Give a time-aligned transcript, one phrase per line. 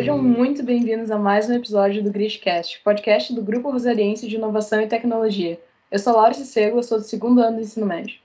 [0.00, 4.80] Sejam muito bem-vindos a mais um episódio do Gridcast, podcast do Grupo Rosaliense de Inovação
[4.80, 5.60] e Tecnologia.
[5.90, 8.18] Eu sou Laura Cicego, sou do segundo ano do ensino médio.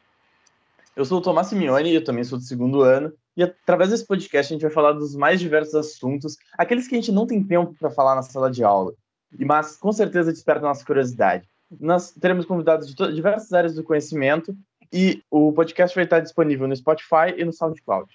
[0.96, 3.12] Eu sou o Tomás Simeone e eu também sou do segundo ano.
[3.36, 6.98] E através desse podcast a gente vai falar dos mais diversos assuntos, aqueles que a
[6.98, 8.94] gente não tem tempo para falar na sala de aula,
[9.38, 11.46] mas com certeza despertam nossa curiosidade.
[11.78, 14.56] Nós teremos convidados de diversas áreas do conhecimento
[14.94, 18.10] e o podcast vai estar disponível no Spotify e no SoundCloud.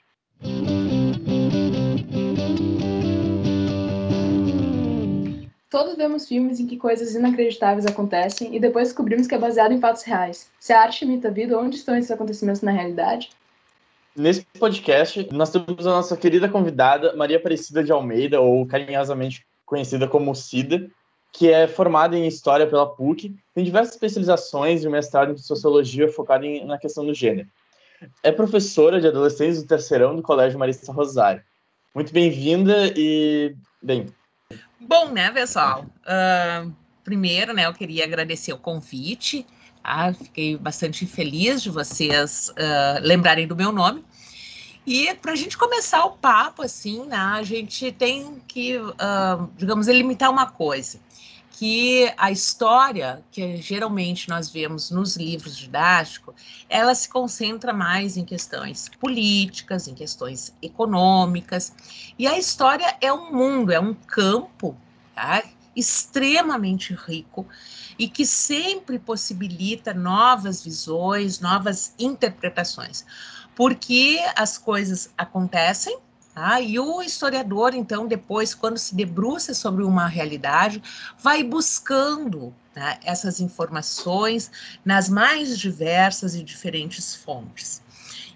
[5.71, 9.81] Todos vemos filmes em que coisas inacreditáveis acontecem e depois descobrimos que é baseado em
[9.81, 10.51] fatos reais.
[10.59, 13.31] Se a arte imita a vida, onde estão esses acontecimentos na realidade?
[14.17, 20.09] Nesse podcast, nós temos a nossa querida convidada, Maria Aparecida de Almeida, ou carinhosamente conhecida
[20.09, 20.91] como Cida,
[21.33, 26.09] que é formada em História pela PUC, tem diversas especializações e um mestrado em Sociologia
[26.09, 27.49] focado em, na questão do gênero.
[28.25, 31.45] É professora de adolescentes do terceirão do Colégio Marista Rosário.
[31.95, 34.07] Muito bem-vinda e, bem,
[34.91, 35.87] Bom, né, pessoal?
[36.03, 36.75] Uh,
[37.05, 39.47] primeiro, né, eu queria agradecer o convite.
[39.85, 40.13] Tá?
[40.13, 44.05] Fiquei bastante feliz de vocês uh, lembrarem do meu nome.
[44.85, 49.87] E para a gente começar o papo, assim, né, a gente tem que, uh, digamos,
[49.87, 50.99] limitar uma coisa
[51.61, 56.35] que a história que geralmente nós vemos nos livros didáticos,
[56.71, 61.71] ela se concentra mais em questões políticas, em questões econômicas,
[62.19, 64.75] e a história é um mundo, é um campo
[65.15, 65.43] tá?
[65.77, 67.47] extremamente rico
[67.99, 73.05] e que sempre possibilita novas visões, novas interpretações,
[73.55, 75.99] porque as coisas acontecem
[76.35, 76.61] Tá?
[76.61, 80.83] E o historiador, então, depois, quando se debruça sobre uma realidade,
[81.19, 84.51] vai buscando né, essas informações
[84.85, 87.83] nas mais diversas e diferentes fontes.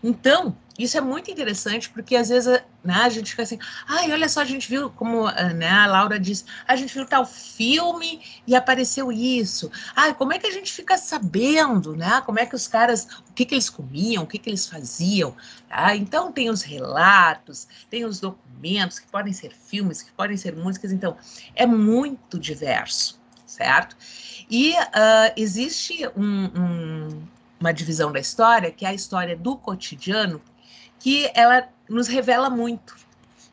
[0.03, 4.29] Então, isso é muito interessante, porque às vezes né, a gente fica assim, ai, olha
[4.29, 8.57] só, a gente viu, como né, a Laura disse, a gente viu tal filme e
[8.57, 9.71] apareceu isso.
[9.95, 12.21] Ai, como é que a gente fica sabendo, né?
[12.27, 15.37] Como é que os caras, o que, que eles comiam, o que, que eles faziam.
[15.69, 15.95] Tá?
[15.95, 20.91] Então, tem os relatos, tem os documentos, que podem ser filmes, que podem ser músicas,
[20.91, 21.17] então,
[21.55, 23.97] é muito diverso, certo?
[24.51, 27.23] E uh, existe um, um
[27.61, 30.43] uma divisão da história, que é a história do cotidiano,
[31.05, 32.97] que ela nos revela muito.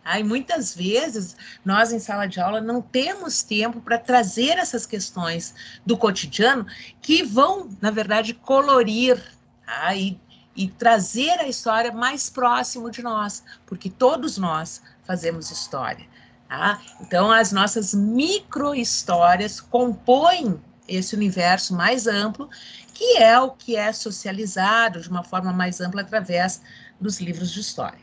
[0.01, 0.17] Tá?
[0.17, 1.35] E muitas vezes
[1.65, 5.53] nós em sala de aula não temos tempo para trazer essas questões
[5.85, 6.65] do cotidiano
[7.01, 9.21] que vão, na verdade, colorir
[9.65, 9.93] tá?
[9.93, 10.17] e,
[10.55, 16.07] e trazer a história mais próximo de nós, porque todos nós fazemos história.
[16.47, 16.79] Tá?
[17.01, 20.57] Então, as nossas micro-histórias compõem
[20.87, 22.49] esse universo mais amplo
[22.93, 26.61] que é o que é socializado de uma forma mais ampla através
[27.01, 27.99] dos livros de história.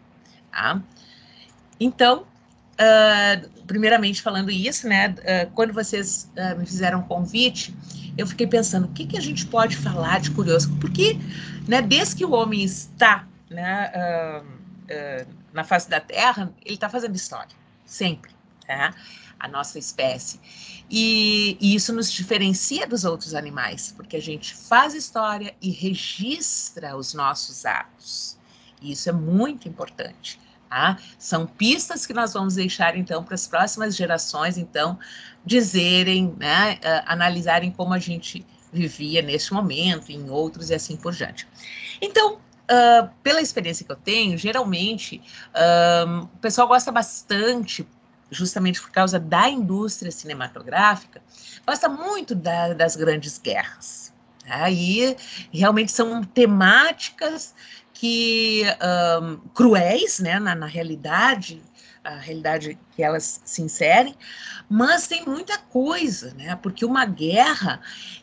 [0.50, 0.82] Tá?
[1.78, 2.26] Então,
[2.75, 7.75] uh, primeiramente falando isso, né, uh, quando vocês uh, me fizeram um convite,
[8.16, 10.75] eu fiquei pensando, o que, que a gente pode falar de curioso?
[10.81, 11.19] Porque,
[11.69, 13.92] né, desde que o homem está né,
[15.53, 18.32] na face da Terra, ele está fazendo história, sempre,
[18.66, 18.92] tá?
[19.38, 20.41] a nossa espécie.
[20.91, 26.97] E, e, isso nos diferencia dos outros animais, porque a gente faz história e registra
[26.97, 28.38] os nossos atos.
[28.83, 30.41] Isso é muito importante.
[30.69, 30.99] Tá?
[31.19, 34.99] São pistas que nós vamos deixar, então, para as próximas gerações, então,
[35.44, 41.15] dizerem, né, uh, analisarem como a gente vivia neste momento, em outros e assim por
[41.15, 41.49] diante.
[42.03, 45.22] Então, uh, pela experiência que eu tenho, geralmente,
[45.55, 47.88] uh, o pessoal gosta bastante,
[48.31, 51.22] justamente por causa da indústria cinematográfica,
[51.67, 54.12] gosta muito da, das grandes guerras.
[54.47, 55.22] Aí tá?
[55.53, 57.55] realmente são temáticas
[57.98, 58.62] que
[59.20, 61.60] um, cruéis, né, na, na realidade,
[62.04, 64.14] a realidade que elas se inserem,
[64.70, 66.54] mas tem muita coisa, né?
[66.62, 67.81] Porque uma guerra,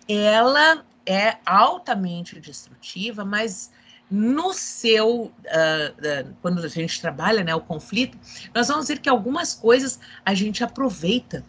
[0.08, 3.70] ela é altamente destrutiva, mas
[4.10, 8.18] no seu, uh, uh, quando a gente trabalha né, o conflito,
[8.54, 11.44] nós vamos ver que algumas coisas a gente aproveita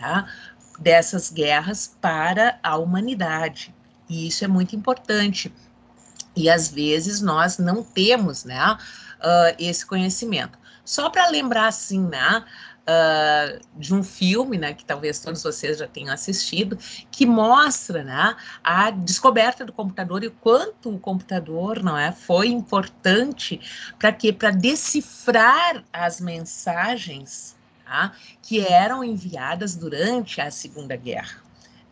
[0.00, 0.26] tá,
[0.78, 3.74] dessas guerras para a humanidade.
[4.08, 5.52] E isso é muito importante.
[6.38, 10.58] E às vezes nós não temos né, uh, esse conhecimento.
[10.84, 12.44] Só para lembrar assim, né?
[12.88, 16.78] uh, de um filme, né, que talvez todos vocês já tenham assistido,
[17.10, 22.48] que mostra, né, a descoberta do computador e o quanto o computador, não é, foi
[22.48, 23.60] importante
[23.98, 28.12] para que para decifrar as mensagens tá,
[28.42, 31.47] que eram enviadas durante a Segunda Guerra.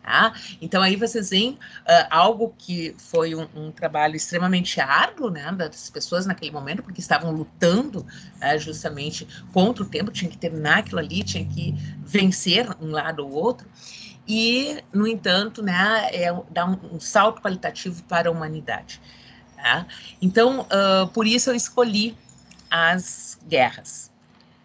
[0.07, 0.33] Tá?
[0.61, 5.89] Então aí vocês veem uh, algo que foi um, um, trabalho extremamente árduo né, das
[5.89, 7.99] pessoas naquele momento, porque estavam lutando
[8.37, 11.75] uh, justamente contra o tempo, tinha que terminar aquilo ali, tinha que
[12.05, 13.67] vencer um lado ou outro,
[14.25, 19.01] e, no entanto, né, é, dá um, um salto qualitativo para a humanidade.
[19.57, 19.85] Tá?
[20.21, 22.17] Então, uh, por isso eu escolhi
[22.71, 24.09] as guerras,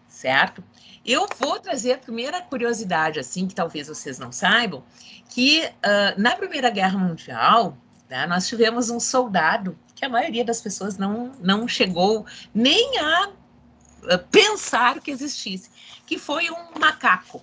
[0.07, 0.63] certo?
[1.05, 4.85] Eu vou trazer a primeira curiosidade, assim, que talvez vocês não saibam,
[5.31, 7.77] que uh, na Primeira Guerra Mundial,
[8.09, 13.29] né, nós tivemos um soldado que a maioria das pessoas não, não chegou nem a
[13.29, 15.71] uh, pensar que existisse,
[16.07, 17.43] que foi um macaco.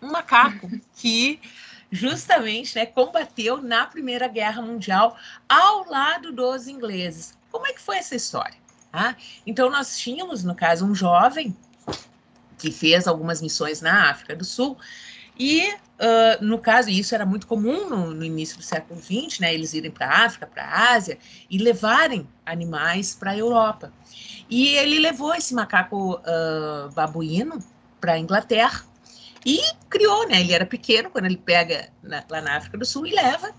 [0.00, 1.40] Um macaco que
[1.90, 5.16] justamente né, combateu na Primeira Guerra Mundial
[5.48, 7.36] ao lado dos ingleses.
[7.50, 8.60] Como é que foi essa história?
[8.92, 9.14] Ah,
[9.46, 11.56] então, nós tínhamos, no caso, um jovem
[12.60, 14.76] que fez algumas missões na África do Sul.
[15.38, 19.54] E, uh, no caso, isso era muito comum no, no início do século XX, né,
[19.54, 21.18] eles irem para a África, para a Ásia
[21.48, 23.90] e levarem animais para a Europa.
[24.50, 27.58] E ele levou esse macaco uh, babuíno
[27.98, 28.84] para a Inglaterra
[29.46, 29.58] e
[29.88, 30.40] criou, né?
[30.40, 33.54] Ele era pequeno quando ele pega na, lá na África do Sul e leva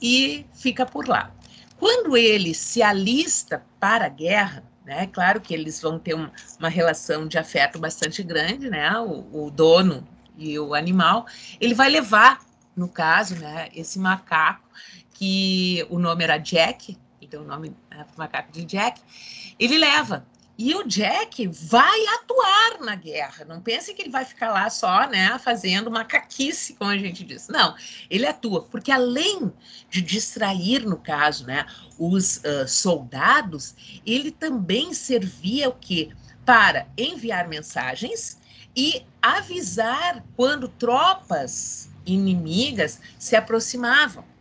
[0.00, 1.32] e fica por lá.
[1.78, 5.06] Quando ele se alista para a guerra, né?
[5.06, 8.98] Claro que eles vão ter um, uma relação de afeto bastante grande, né?
[8.98, 10.06] O, o, dono
[10.36, 11.26] e o animal.
[11.60, 12.40] Ele vai levar,
[12.76, 13.68] no caso, né?
[13.74, 14.68] Esse macaco,
[15.14, 19.00] que o nome era Jack, então o nome é macaco de Jack,
[19.58, 20.26] ele leva
[20.58, 23.44] e o Jack vai atuar na guerra.
[23.44, 27.48] Não pense que ele vai ficar lá só, né, fazendo macaquice, como a gente diz.
[27.48, 27.74] Não,
[28.10, 29.52] ele atua, porque além
[29.88, 31.66] de distrair, no caso, né,
[31.98, 36.10] os uh, soldados, ele também servia o quê?
[36.44, 38.38] Para enviar mensagens
[38.76, 44.31] e avisar quando tropas inimigas se aproximavam.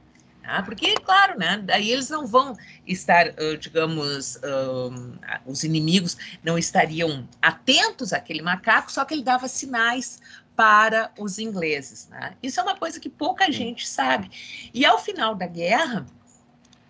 [0.42, 0.64] Tá?
[0.64, 7.28] Porque, claro, né, daí eles não vão estar, uh, digamos, uh, os inimigos não estariam
[7.42, 10.20] atentos àquele macaco, só que ele dava sinais
[10.56, 12.08] para os ingleses.
[12.10, 12.36] Né?
[12.42, 14.32] Isso é uma coisa que pouca gente sabe.
[14.74, 16.06] E ao final da guerra,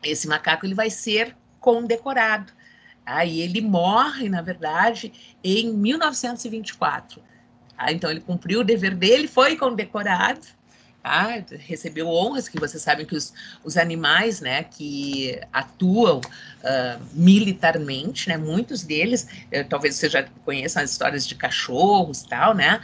[0.02, 2.54] esse macaco ele vai ser condecorado.
[3.06, 7.22] Aí ele morre, na verdade, em 1924.
[7.76, 7.92] Tá?
[7.92, 10.61] Então ele cumpriu o dever dele, foi condecorado
[11.60, 13.34] Recebeu honras, que vocês sabem que os,
[13.64, 20.84] os animais né, que atuam uh, militarmente, né, muitos deles, uh, talvez você já conheçam
[20.84, 22.82] as histórias de cachorros tal, né?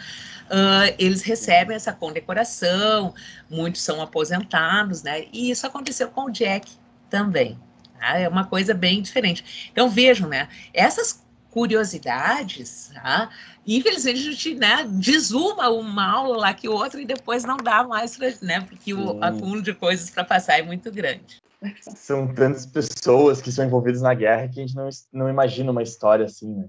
[0.48, 3.14] Uh, eles recebem essa condecoração,
[3.50, 5.26] muitos são aposentados, né?
[5.34, 6.72] E isso aconteceu com o Jack
[7.10, 7.60] também.
[8.00, 8.18] Tá?
[8.18, 9.70] É uma coisa bem diferente.
[9.72, 10.48] Então vejam, né?
[10.74, 11.22] Essas
[11.52, 13.30] curiosidades, tá?
[13.66, 18.18] infelizmente a gente né, desuma uma aula lá que outra e depois não dá mais,
[18.42, 18.62] né?
[18.62, 21.42] Porque o acúmulo de coisas para passar é muito grande.
[21.82, 25.82] São tantas pessoas que são envolvidas na guerra que a gente não, não imagina uma
[25.84, 26.68] história assim, né?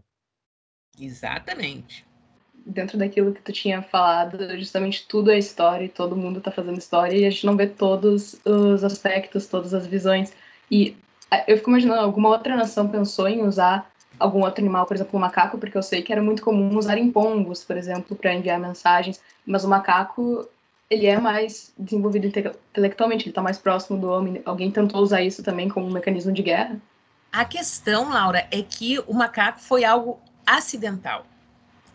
[0.98, 2.06] Exatamente.
[2.66, 6.78] Dentro daquilo que tu tinha falado, justamente tudo é história e todo mundo está fazendo
[6.78, 10.32] história e a gente não vê todos os aspectos, todas as visões.
[10.70, 10.96] E
[11.46, 15.16] eu fico imaginando, alguma outra nação pensou em usar algum outro animal, por exemplo, o
[15.16, 18.34] um macaco, porque eu sei que era muito comum usar em pombos, por exemplo, para
[18.34, 20.48] enviar mensagens, mas o macaco
[20.90, 24.40] ele é mais desenvolvido intelectualmente, ele está mais próximo do homem.
[24.44, 26.80] Alguém tentou usar isso também como um mecanismo de guerra?
[27.30, 31.26] A questão, Laura, é que o macaco foi algo acidental.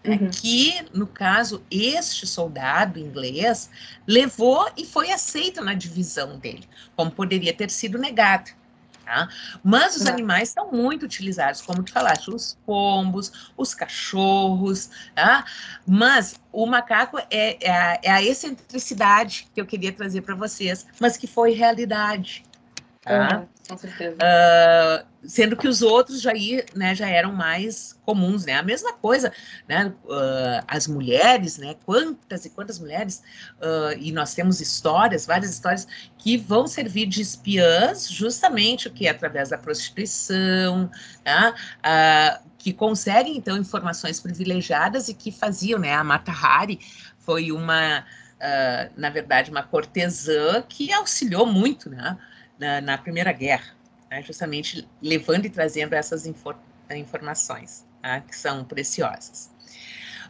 [0.04, 0.20] Né?
[0.22, 0.30] Uhum.
[0.30, 3.70] Que, no caso, este soldado inglês
[4.06, 8.52] levou e foi aceito na divisão dele, como poderia ter sido negado.
[9.06, 9.28] Tá?
[9.62, 15.44] Mas os animais são muito utilizados, como tu falaste, os pombos, os cachorros, tá?
[15.86, 20.86] Mas o macaco é, é, a, é a excentricidade que eu queria trazer para vocês,
[21.02, 22.46] mas que foi realidade.
[23.04, 23.46] Tá?
[23.68, 24.18] Com certeza.
[24.18, 28.54] Uh, sendo que os outros já, ia, né, já eram mais comuns, né?
[28.54, 29.32] A mesma coisa,
[29.68, 29.94] né?
[30.06, 31.76] Uh, as mulheres, né?
[31.86, 33.22] Quantas e quantas mulheres,
[33.60, 39.08] uh, e nós temos histórias, várias histórias, que vão servir de espiãs justamente o que?
[39.08, 40.90] Através da prostituição,
[41.26, 41.54] né?
[42.58, 45.94] que conseguem, então, informações privilegiadas e que faziam, né?
[45.94, 46.80] A Mata Hari
[47.18, 48.06] foi uma,
[48.96, 52.18] na verdade, uma cortesã que auxiliou muito, né?
[52.64, 53.76] Na, na Primeira Guerra,
[54.10, 56.56] né, justamente levando e trazendo essas infor
[56.96, 59.52] informações tá, que são preciosas.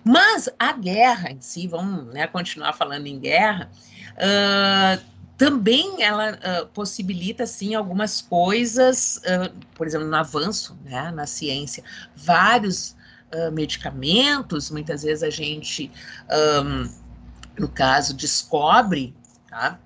[0.03, 3.69] Mas a guerra em si, vamos né, continuar falando em guerra,
[4.13, 5.03] uh,
[5.37, 11.83] também ela uh, possibilita assim algumas coisas, uh, por exemplo, no avanço né, na ciência,
[12.15, 12.95] vários
[13.51, 15.91] medicamentos, muitas vezes a gente,
[16.63, 16.87] um,
[17.57, 19.15] no caso, descobre
[19.49, 19.79] tá,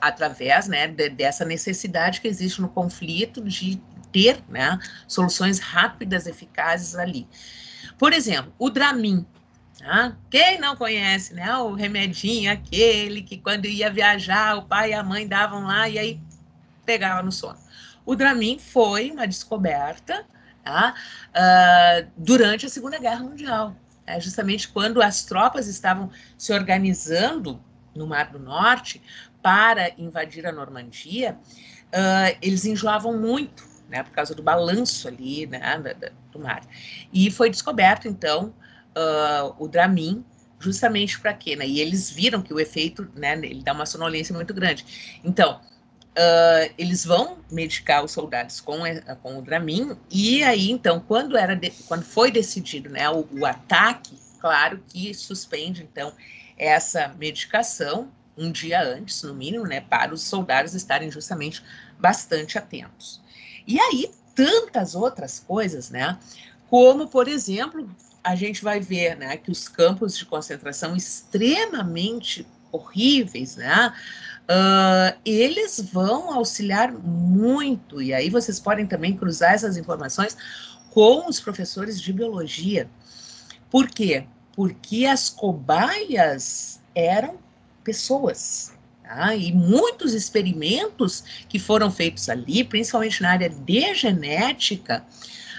[0.00, 3.80] através né, de, dessa necessidade que existe no conflito de
[4.12, 7.28] ter né, soluções rápidas, eficazes ali.
[7.98, 9.26] Por exemplo, o Dramin.
[9.78, 10.16] Tá?
[10.30, 11.54] Quem não conhece, né?
[11.58, 15.98] O remedinho, aquele que quando ia viajar, o pai e a mãe davam lá e
[15.98, 16.20] aí
[16.84, 17.58] pegava no sono.
[18.04, 20.24] O Dramin foi uma descoberta
[20.64, 20.94] tá?
[21.30, 23.76] uh, durante a Segunda Guerra Mundial.
[24.06, 27.60] É justamente quando as tropas estavam se organizando
[27.94, 29.02] no Mar do Norte
[29.42, 31.38] para invadir a Normandia,
[31.86, 35.60] uh, eles enjoavam muito, né, por causa do balanço ali né,
[36.32, 36.62] do mar.
[37.12, 38.54] E foi descoberto, então,
[38.96, 40.24] uh, o Dramin,
[40.58, 41.54] justamente para quê?
[41.54, 41.66] Né?
[41.66, 45.20] E eles viram que o efeito, né, ele dá uma sonolência muito grande.
[45.22, 45.60] Então,
[46.16, 48.78] uh, eles vão medicar os soldados com,
[49.22, 53.46] com o Dramin, e aí, então, quando, era de, quando foi decidido né, o, o
[53.46, 56.12] ataque, claro que suspende, então,
[56.58, 61.62] essa medicação um dia antes, no mínimo, né, para os soldados estarem justamente
[61.98, 63.20] bastante atentos.
[63.66, 66.18] E aí, tantas outras coisas, né,
[66.68, 67.88] como, por exemplo,
[68.22, 73.92] a gente vai ver, né, que os campos de concentração extremamente horríveis, né,
[74.42, 80.36] uh, eles vão auxiliar muito, e aí vocês podem também cruzar essas informações
[80.90, 82.88] com os professores de biologia.
[83.70, 84.26] Por quê?
[84.56, 87.36] porque as cobaias eram
[87.86, 88.74] pessoas.
[89.04, 89.34] Tá?
[89.36, 95.06] E muitos experimentos que foram feitos ali, principalmente na área de genética,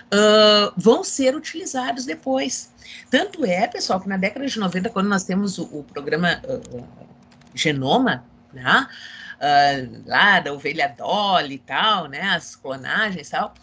[0.07, 2.73] uh, vão ser utilizados depois.
[3.09, 6.85] Tanto é, pessoal, que na década de 90, quando nós temos o, o programa uh,
[7.55, 8.87] Genoma, né?
[9.37, 13.53] Uh, lá da ovelha Dolly e tal, né, as clonagens e tal,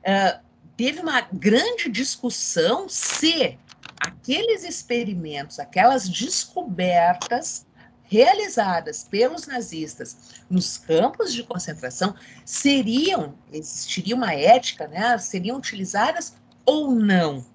[0.00, 0.40] uh,
[0.76, 3.56] teve uma grande discussão se
[4.00, 7.64] aqueles experimentos, aquelas descobertas
[8.10, 10.16] realizadas pelos nazistas
[10.50, 12.12] nos campos de concentração
[12.44, 16.34] seriam, existiria uma ética, né, seriam utilizadas
[16.66, 17.46] ou não,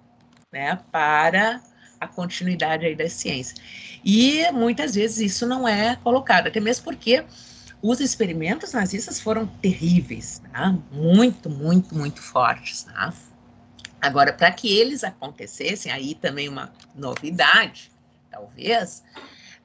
[0.51, 1.61] né, para
[1.99, 3.55] a continuidade aí da ciência.
[4.03, 7.25] E muitas vezes isso não é colocado, até mesmo porque
[7.81, 10.73] os experimentos nazistas foram terríveis, tá?
[10.89, 12.83] muito, muito, muito fortes.
[12.83, 13.13] Tá?
[14.01, 17.91] Agora, para que eles acontecessem, aí também uma novidade,
[18.31, 19.03] talvez,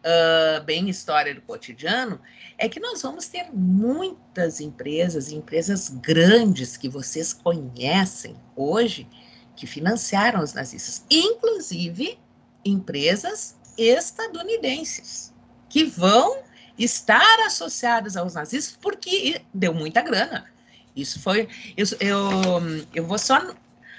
[0.05, 2.21] uh, bem história do cotidiano,
[2.59, 9.09] é que nós vamos ter muitas empresas, empresas grandes que vocês conhecem hoje,
[9.57, 12.19] que financiaram os nazistas, inclusive
[12.65, 15.33] empresas estadunidenses,
[15.69, 16.43] que vão
[16.79, 20.47] estar associadas aos nazistas porque deu muita grana.
[20.95, 21.49] Isso foi.
[21.77, 23.55] Eu, eu, eu vou só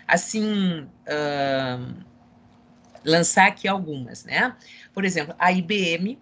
[0.08, 1.96] assim, uh,
[3.06, 4.56] lançar aqui algumas, né?
[4.94, 6.20] Por exemplo, a IBM,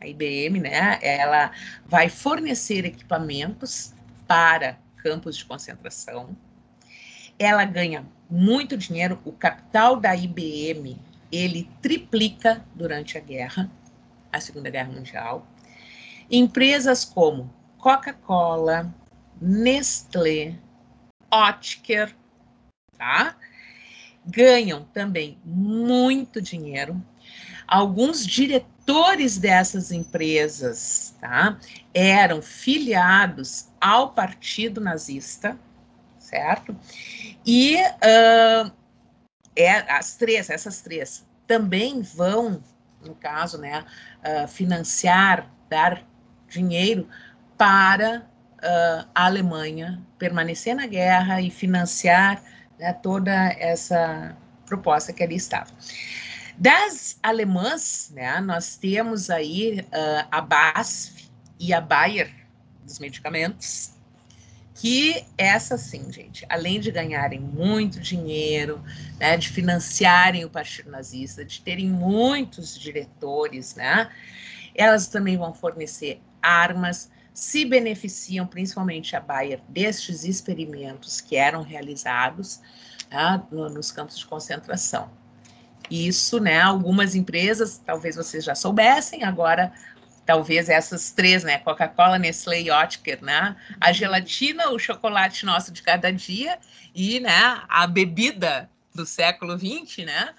[0.00, 1.52] a IBM, né, ela
[1.86, 3.94] vai fornecer equipamentos
[4.26, 6.36] para campos de concentração.
[7.38, 10.98] Ela ganha muito dinheiro, o capital da IBM,
[11.30, 13.70] ele triplica durante a guerra,
[14.32, 15.46] a Segunda Guerra Mundial.
[16.30, 18.94] Empresas como Coca-Cola,
[19.40, 20.56] Nestlé,
[21.32, 22.14] Oetker,
[22.96, 23.36] tá?
[24.26, 27.00] Ganham também muito dinheiro.
[27.66, 31.58] Alguns diretores dessas empresas, tá?
[31.94, 35.58] Eram filiados ao Partido Nazista,
[36.18, 36.76] certo?
[37.44, 38.72] E uh,
[39.56, 42.62] é, as três, essas três, também vão,
[43.04, 43.84] no caso, né,
[44.24, 46.02] uh, financiar, dar
[46.48, 47.08] dinheiro
[47.56, 48.26] para
[48.58, 52.42] uh, a Alemanha permanecer na guerra e financiar
[52.82, 54.36] né, toda essa
[54.66, 55.70] proposta que ali estava.
[56.58, 62.34] Das alemãs, né, nós temos aí uh, a BASF e a Bayer
[62.84, 63.92] dos medicamentos,
[64.74, 68.82] que essa sim, gente, além de ganharem muito dinheiro,
[69.20, 74.10] né, de financiarem o Partido Nazista, de terem muitos diretores, né,
[74.74, 82.60] elas também vão fornecer armas, se beneficiam, principalmente a Bayer, destes experimentos que eram realizados
[83.08, 85.10] tá, no, nos campos de concentração.
[85.90, 89.72] Isso, né, algumas empresas, talvez vocês já soubessem, agora
[90.24, 95.82] talvez essas três, né, Coca-Cola, Nestlé e Oetker, né, a gelatina, o chocolate nosso de
[95.82, 96.58] cada dia
[96.94, 100.34] e, né, a bebida do século XX, né,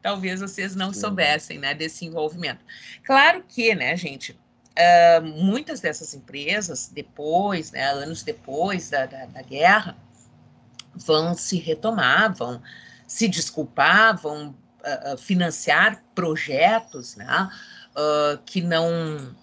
[0.00, 2.64] talvez vocês não soubessem, né, desse envolvimento.
[3.04, 4.38] Claro que, né, gente,
[4.76, 9.96] Uh, muitas dessas empresas, depois, né, anos depois da, da, da, guerra,
[10.94, 12.60] vão se retomar, vão
[13.06, 17.50] se desculpar, vão uh, financiar projetos né,
[17.96, 19.34] uh, que não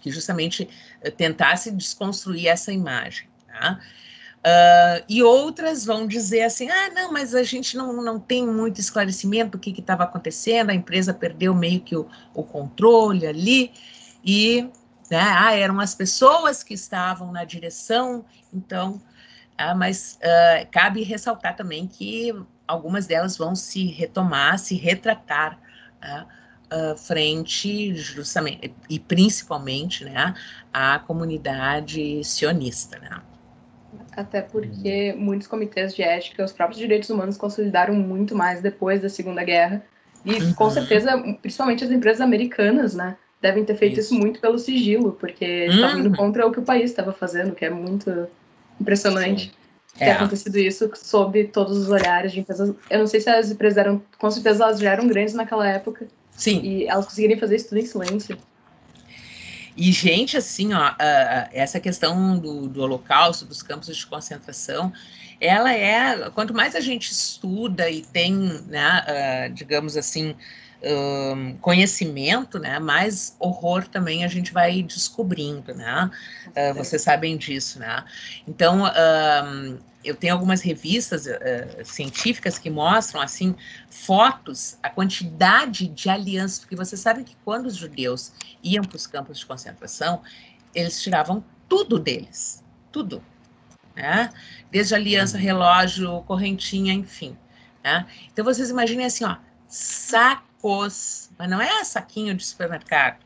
[0.00, 0.68] que justamente
[1.04, 3.28] uh, tentasse desconstruir essa imagem.
[3.46, 3.78] Tá?
[5.06, 9.52] E outras vão dizer assim: ah, não, mas a gente não, não tem muito esclarecimento
[9.52, 13.72] do que estava acontecendo, a empresa perdeu meio que o, o controle ali,
[14.24, 14.70] e
[15.10, 19.00] né, ah, eram as pessoas que estavam na direção, então.
[19.56, 22.32] Ah, mas uh, cabe ressaltar também que
[22.66, 25.58] algumas delas vão se retomar, se retratar
[26.72, 30.34] uh, frente justamente e principalmente né,
[30.72, 32.98] à comunidade sionista.
[32.98, 33.10] Né?
[34.12, 39.08] Até porque muitos comitês de ética, os próprios direitos humanos consolidaram muito mais depois da
[39.08, 39.82] Segunda Guerra.
[40.24, 40.52] E uhum.
[40.54, 43.16] com certeza, principalmente as empresas americanas, né?
[43.40, 46.06] Devem ter feito isso, isso muito pelo sigilo, porque estavam uhum.
[46.06, 48.26] indo contra o que o país estava fazendo, que é muito
[48.80, 49.46] impressionante.
[49.46, 49.98] Sim.
[49.98, 50.12] Ter é.
[50.12, 52.74] acontecido isso sob todos os olhares de empresas.
[52.90, 54.02] Eu não sei se as empresas eram.
[54.18, 56.06] Com certeza elas já eram grandes naquela época.
[56.32, 56.60] Sim.
[56.62, 58.38] E elas conseguirem fazer isso tudo em silêncio.
[59.76, 60.92] E, gente, assim, ó,
[61.52, 64.92] essa questão do, do holocausto, dos campos de concentração,
[65.40, 68.34] ela é, quanto mais a gente estuda e tem,
[68.66, 70.34] né, uh, digamos assim,
[70.82, 76.10] um, conhecimento, né, mais horror também a gente vai descobrindo, né?
[76.48, 78.04] Uh, vocês sabem disso, né?
[78.46, 83.54] Então, um, eu tenho algumas revistas uh, científicas que mostram, assim,
[83.90, 88.32] fotos, a quantidade de alianças, porque vocês sabem que quando os judeus
[88.62, 90.22] iam para os campos de concentração,
[90.74, 93.22] eles tiravam tudo deles, tudo,
[93.96, 94.30] né?
[94.70, 95.42] Desde aliança, uhum.
[95.42, 97.36] relógio, correntinha, enfim.
[97.82, 98.06] Né?
[98.32, 103.18] Então, vocês imaginem assim, ó, saco sacos, mas não é saquinho de supermercado,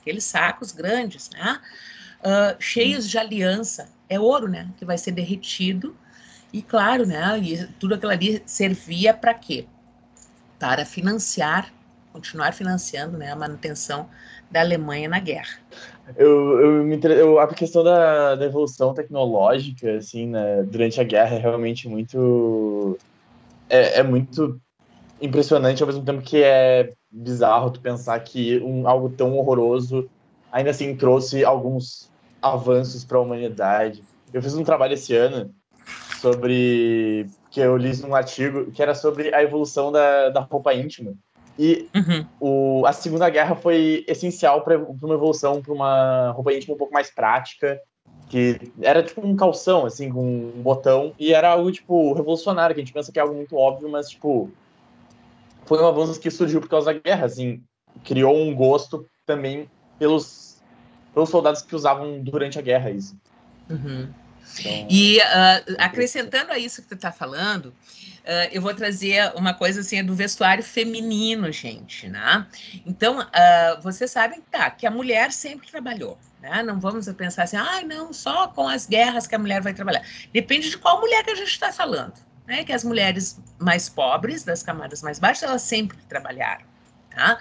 [0.00, 1.60] aqueles sacos grandes, né?
[2.20, 4.68] Uh, cheios de aliança, é ouro, né?
[4.76, 5.96] Que vai ser derretido
[6.52, 7.38] e claro, né?
[7.38, 9.66] E tudo aquilo ali servia para quê?
[10.58, 11.72] Para financiar,
[12.12, 13.30] continuar financiando, né?
[13.30, 14.08] A manutenção
[14.50, 15.58] da Alemanha na guerra.
[16.16, 21.34] Eu, eu, me, eu a questão da, da evolução tecnológica, assim, né, durante a guerra
[21.34, 22.96] é realmente muito
[23.68, 24.60] é, é muito
[25.20, 30.08] impressionante ao mesmo tempo que é bizarro tu pensar que um, algo tão horroroso
[30.52, 34.02] ainda assim trouxe alguns avanços para a humanidade.
[34.32, 35.50] Eu fiz um trabalho esse ano
[36.20, 41.14] sobre que eu li num artigo que era sobre a evolução da, da roupa íntima.
[41.58, 42.26] E uhum.
[42.38, 46.92] o, a Segunda Guerra foi essencial para uma evolução para uma roupa íntima um pouco
[46.92, 47.80] mais prática,
[48.28, 52.80] que era tipo um calção, assim, com um botão, e era algo, tipo, revolucionário, que
[52.80, 54.50] a gente pensa que é algo muito óbvio, mas, tipo,
[55.66, 57.62] foi um avanço que surgiu por causa da guerra, assim,
[58.04, 60.62] criou um gosto também pelos,
[61.12, 63.18] pelos soldados que usavam durante a guerra isso.
[63.68, 64.08] Uhum.
[64.60, 69.52] Então, e uh, acrescentando a isso que tu está falando, uh, eu vou trazer uma
[69.52, 72.46] coisa assim do vestuário feminino, gente, né?
[72.86, 76.62] Então, uh, vocês sabem tá, que a mulher sempre trabalhou, né?
[76.62, 80.02] Não vamos pensar assim, ah, não, só com as guerras que a mulher vai trabalhar.
[80.32, 84.42] Depende de qual mulher que a gente está falando né, que as mulheres mais pobres,
[84.42, 86.64] das camadas mais baixas, elas sempre trabalharam,
[87.10, 87.38] tá?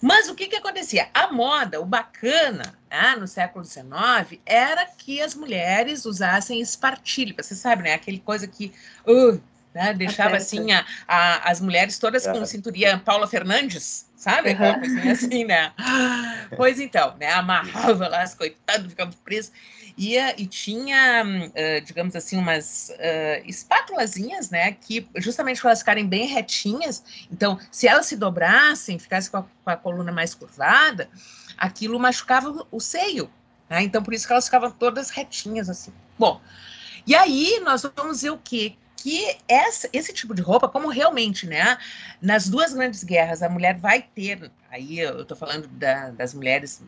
[0.00, 1.08] Mas o que que acontecia?
[1.12, 7.34] A moda, o bacana, né, no século XIX, era que as mulheres usassem espartilho.
[7.36, 7.94] Você sabe, né?
[7.94, 8.72] Aquele coisa que
[9.06, 9.40] uh,
[9.74, 14.50] né, deixava assim a, a, as mulheres todas com cinturinha Paula Fernandes, sabe?
[14.50, 15.10] Uhum.
[15.10, 15.72] assim, né?
[16.56, 17.32] Pois então, né?
[17.32, 19.52] Amarrava lá as coitadas, ficavam presas.
[19.98, 24.70] E, e tinha, uh, digamos assim, umas uh, espátulazinhas, né?
[24.70, 27.02] Que justamente para elas ficarem bem retinhas.
[27.32, 31.10] Então, se elas se dobrassem, ficassem com a, com a coluna mais curvada,
[31.56, 33.28] aquilo machucava o seio.
[33.68, 33.82] Né?
[33.82, 35.92] Então, por isso que elas ficavam todas retinhas assim.
[36.16, 36.40] Bom,
[37.04, 38.76] e aí nós vamos ver o quê?
[39.00, 41.78] Que essa, esse tipo de roupa, como realmente, né,
[42.20, 46.82] nas duas grandes guerras, a mulher vai ter, aí eu estou falando da, das mulheres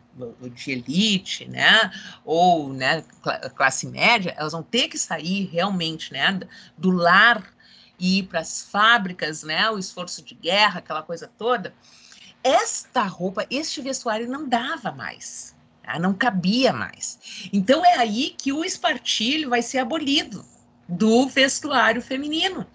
[0.52, 1.90] de elite, né,
[2.24, 3.04] ou, né,
[3.54, 6.40] classe média, elas vão ter que sair realmente, né,
[6.76, 7.44] do lar
[7.96, 11.72] e ir para as fábricas, né, o esforço de guerra, aquela coisa toda.
[12.42, 15.98] Esta roupa, este vestuário não dava mais, tá?
[15.98, 17.48] não cabia mais.
[17.52, 20.44] Então é aí que o espartilho vai ser abolido
[20.90, 22.66] do vestuário feminino.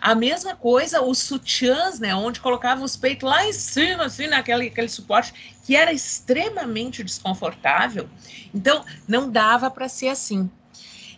[0.00, 4.68] A mesma coisa, os sutiãs, né, onde colocavam os peitos lá em cima, assim, naquele
[4.68, 8.08] aquele suporte, que era extremamente desconfortável.
[8.54, 10.48] Então, não dava para ser assim.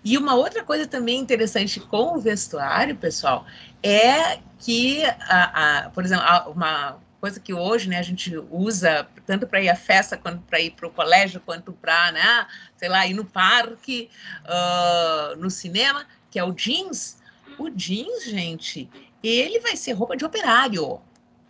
[0.03, 3.45] E uma outra coisa também interessante com o vestuário, pessoal,
[3.83, 9.07] é que, a, a por exemplo, a, uma coisa que hoje né, a gente usa
[9.27, 12.89] tanto para ir à festa, quanto para ir para o colégio, quanto para, né, sei
[12.89, 14.09] lá, ir no parque,
[14.45, 17.17] uh, no cinema, que é o jeans,
[17.59, 18.91] o jeans, gente,
[19.23, 21.01] ele vai ser roupa de operário,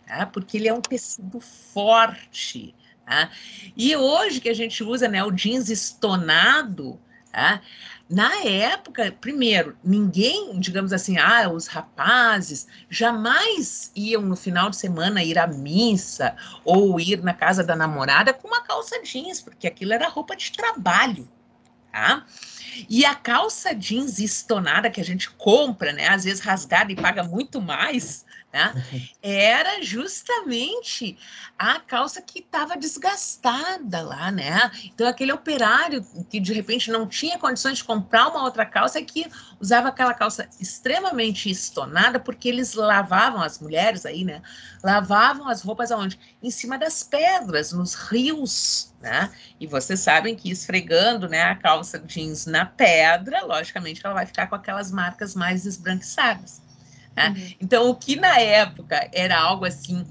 [0.07, 0.25] tá?
[0.25, 2.73] porque ele é um tecido forte,
[3.05, 3.29] Tá?
[3.75, 6.99] E hoje que a gente usa né, o jeans estonado,
[7.31, 7.61] tá?
[8.09, 15.23] na época, primeiro, ninguém, digamos assim, ah, os rapazes jamais iam no final de semana
[15.23, 19.93] ir à missa ou ir na casa da namorada com uma calça jeans, porque aquilo
[19.93, 21.29] era roupa de trabalho,
[21.91, 22.25] tá?
[22.89, 27.23] E a calça jeans estonada que a gente compra, né, às vezes rasgada e paga
[27.23, 28.25] muito mais,
[28.57, 28.83] né?
[29.21, 31.17] Era justamente
[31.57, 34.71] a calça que estava desgastada lá, né?
[34.85, 39.03] Então, aquele operário que de repente não tinha condições de comprar uma outra calça, é
[39.03, 39.27] que
[39.59, 44.41] usava aquela calça extremamente estonada, porque eles lavavam, as mulheres aí, né?
[44.83, 46.19] Lavavam as roupas aonde?
[46.41, 49.31] Em cima das pedras, nos rios, né?
[49.59, 54.47] E vocês sabem que esfregando, né, a calça jeans na pedra, logicamente ela vai ficar
[54.47, 56.66] com aquelas marcas mais esbranquiçadas.
[57.17, 57.29] Né?
[57.29, 57.53] Uhum.
[57.59, 60.05] Então, o que na época era algo assim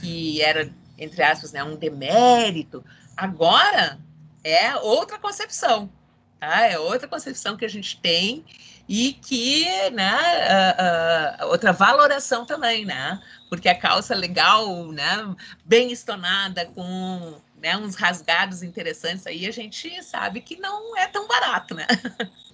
[0.00, 2.84] que era, entre aspas, né, um demérito,
[3.16, 3.98] agora
[4.44, 5.90] é outra concepção.
[6.38, 6.66] Tá?
[6.66, 8.44] É outra concepção que a gente tem
[8.88, 13.20] e que, né, uh, uh, outra valoração também, né?
[13.48, 20.02] Porque a calça legal, né, bem estonada, com né, uns rasgados interessantes aí, a gente
[20.02, 21.86] sabe que não é tão barato, né?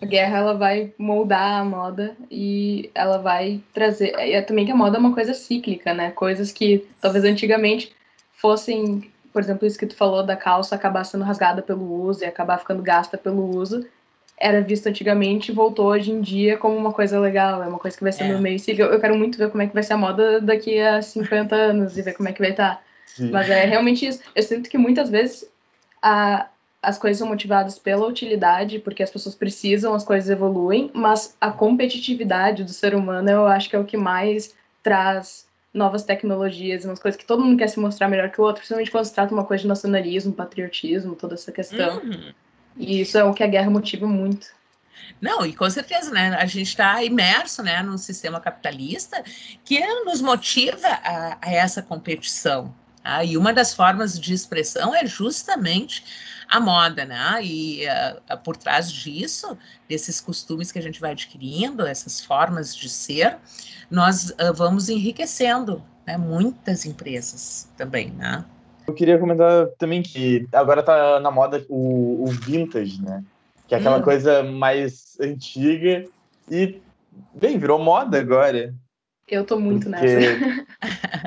[0.01, 4.13] A guerra ela vai moldar a moda e ela vai trazer.
[4.17, 6.11] É também que a moda é uma coisa cíclica, né?
[6.11, 7.93] Coisas que talvez antigamente
[8.35, 12.27] fossem, por exemplo, isso que tu falou da calça acabar sendo rasgada pelo uso e
[12.27, 13.87] acabar ficando gasta pelo uso,
[14.39, 17.97] era visto antigamente e voltou hoje em dia como uma coisa legal, é uma coisa
[17.97, 18.33] que vai ser é.
[18.33, 18.61] no meio.
[18.69, 21.97] Eu quero muito ver como é que vai ser a moda daqui a 50 anos
[21.97, 22.87] e ver como é que vai estar.
[23.25, 24.21] Mas é realmente isso.
[24.35, 25.49] Eu sinto que muitas vezes
[26.03, 26.49] a,
[26.83, 31.51] as coisas são motivadas pela utilidade, porque as pessoas precisam, as coisas evoluem, mas a
[31.51, 36.99] competitividade do ser humano eu acho que é o que mais traz novas tecnologias, umas
[36.99, 39.35] coisas que todo mundo quer se mostrar melhor que o outro, principalmente quando se trata
[39.35, 41.99] uma coisa de nacionalismo, patriotismo, toda essa questão.
[41.99, 42.33] Uhum.
[42.77, 44.47] E isso é o que a guerra motiva muito.
[45.21, 46.37] Não, e com certeza, né?
[46.37, 49.23] A gente está imerso né, num sistema capitalista
[49.65, 52.75] que nos motiva a, a essa competição.
[53.03, 53.25] Tá?
[53.25, 56.05] E uma das formas de expressão é justamente
[56.49, 57.41] a moda, né?
[57.43, 59.57] E uh, por trás disso,
[59.89, 63.37] desses costumes que a gente vai adquirindo, essas formas de ser,
[63.91, 66.17] nós uh, vamos enriquecendo né?
[66.17, 68.45] muitas empresas também, né?
[68.87, 73.23] Eu queria comentar também que agora tá na moda o, o vintage, né?
[73.67, 74.03] Que é aquela hum.
[74.03, 76.07] coisa mais antiga
[76.51, 76.81] e,
[77.35, 78.75] bem, virou moda agora.
[79.29, 80.07] Eu tô muito Porque...
[80.07, 80.67] nessa.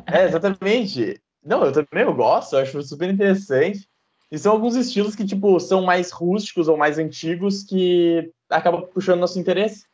[0.11, 1.21] é, exatamente.
[1.43, 3.89] Não, eu também eu gosto, eu acho super interessante.
[4.31, 9.19] E são alguns estilos que, tipo, são mais rústicos ou mais antigos que acabam puxando
[9.19, 9.85] nosso interesse.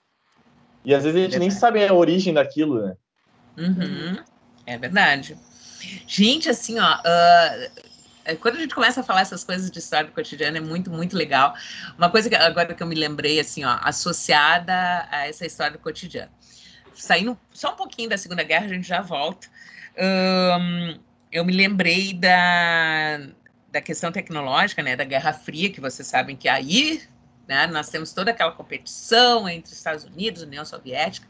[0.86, 2.96] E às vezes a gente é nem sabe a origem daquilo, né?
[3.58, 4.24] Uhum.
[4.66, 5.38] É verdade.
[6.06, 10.14] Gente, assim, ó, uh, quando a gente começa a falar essas coisas de história do
[10.14, 11.56] cotidiano, é muito, muito legal.
[11.98, 15.80] Uma coisa que agora que eu me lembrei, assim, ó, associada a essa história do
[15.80, 16.32] cotidiano.
[16.94, 19.48] Saindo só um pouquinho da Segunda Guerra, a gente já volta.
[19.98, 21.00] Um,
[21.32, 23.20] eu me lembrei da,
[23.72, 27.02] da questão tecnológica, né, da Guerra Fria, que vocês sabem que aí
[27.48, 31.28] né, nós temos toda aquela competição entre Estados Unidos União Soviética.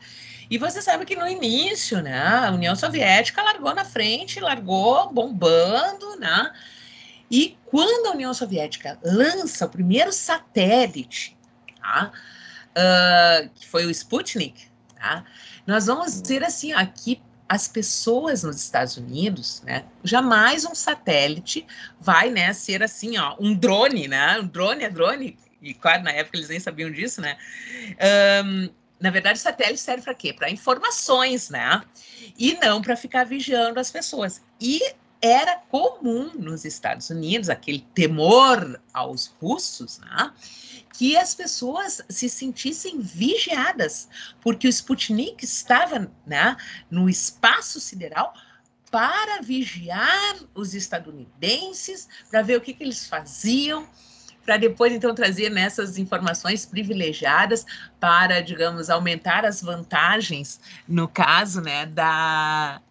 [0.50, 6.18] E você sabe que no início, né, a União Soviética largou na frente, largou bombando,
[6.20, 6.54] né?
[7.30, 11.38] E quando a União Soviética lança o primeiro satélite,
[11.82, 12.12] tá?
[12.72, 15.26] Uh, que foi o Sputnik, tá?
[15.68, 21.66] nós vamos ter assim, aqui as pessoas nos Estados Unidos, né, jamais um satélite
[22.00, 26.12] vai, né, ser assim, ó, um drone, né, um drone é drone, e claro, na
[26.12, 27.38] época eles nem sabiam disso, né,
[28.46, 30.34] um, na verdade, satélite serve para quê?
[30.34, 31.82] Para informações, né,
[32.38, 34.42] e não para ficar vigiando as pessoas.
[34.60, 34.82] E
[35.22, 40.32] era comum nos Estados Unidos aquele temor aos russos, né,
[40.94, 44.10] que as pessoas se sentissem vigiadas,
[44.42, 46.58] porque o Sputnik estava né,
[46.90, 48.34] no espaço sideral
[48.90, 53.88] para vigiar os estadunidenses, para ver o que, que eles faziam,
[54.44, 57.66] para depois então trazer nessas informações privilegiadas
[58.00, 62.82] para, digamos, aumentar as vantagens no caso, né, da,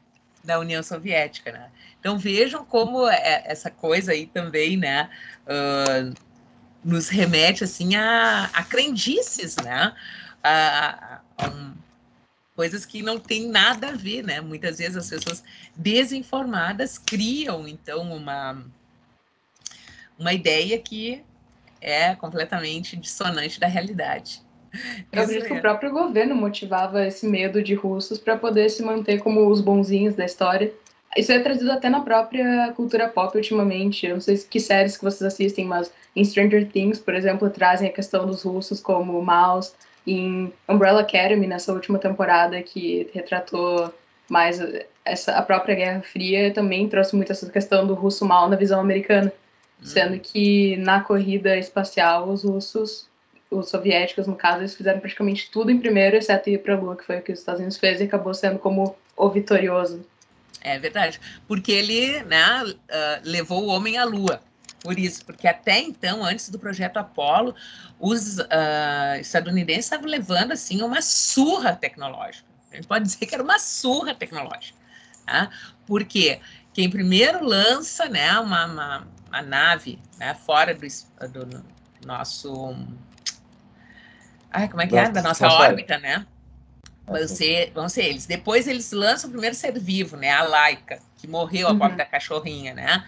[0.44, 1.70] da União Soviética, né?
[2.06, 5.10] Então vejam como é essa coisa aí também, né,
[5.42, 6.14] uh,
[6.84, 9.92] nos remete assim a, a crendices, né?
[10.40, 11.74] A, a um,
[12.54, 14.40] coisas que não têm nada a ver, né?
[14.40, 15.42] Muitas vezes as pessoas
[15.74, 18.64] desinformadas criam então uma
[20.16, 21.24] uma ideia que
[21.80, 24.42] é completamente dissonante da realidade.
[25.10, 29.18] Eu acredito que o próprio governo motivava esse medo de russos para poder se manter
[29.18, 30.72] como os bonzinhos da história
[31.16, 34.06] isso é trazido até na própria cultura pop ultimamente.
[34.06, 37.88] Eu não sei que séries que vocês assistem, mas em Stranger Things, por exemplo, trazem
[37.88, 39.74] a questão dos russos como maus.
[40.06, 43.92] Em Umbrella Academy, nessa última temporada, que retratou
[44.28, 44.60] mais
[45.04, 48.80] essa, a própria Guerra Fria, também trouxe muito essa questão do russo mal na visão
[48.80, 49.32] americana.
[49.80, 49.86] Uhum.
[49.86, 53.08] Sendo que na corrida espacial, os russos,
[53.50, 56.96] os soviéticos, no caso, eles fizeram praticamente tudo em primeiro, exceto ir para a Lua,
[56.96, 60.04] que foi o que os Estados Unidos fez, e acabou sendo como o vitorioso.
[60.66, 62.74] É verdade, porque ele né, uh,
[63.22, 64.42] levou o homem à Lua.
[64.80, 67.54] Por isso, porque até então, antes do projeto Apollo,
[68.00, 72.48] os uh, estadunidenses estavam levando assim uma surra tecnológica.
[72.72, 74.76] A gente pode dizer que era uma surra tecnológica.
[75.24, 75.50] Tá?
[75.86, 76.40] Porque
[76.72, 81.64] quem primeiro lança né, uma, uma, uma nave né, fora do, do
[82.04, 82.76] nosso.
[84.50, 85.08] Ai, como é que é?
[85.10, 86.26] Da nossa órbita, né?
[87.06, 88.26] Vão ser, vão ser eles.
[88.26, 90.30] Depois eles lançam o primeiro ser vivo, né?
[90.30, 91.78] A Laika, que morreu, a uhum.
[91.78, 93.04] pobre da cachorrinha, né?